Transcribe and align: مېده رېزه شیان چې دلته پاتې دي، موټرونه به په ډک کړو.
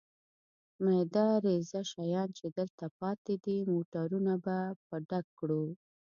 مېده 0.83 1.25
رېزه 1.45 1.81
شیان 1.91 2.27
چې 2.37 2.45
دلته 2.57 2.85
پاتې 2.99 3.35
دي، 3.43 3.57
موټرونه 3.73 4.33
به 4.45 4.57
په 4.87 4.95
ډک 5.09 5.25
کړو. 5.39 5.63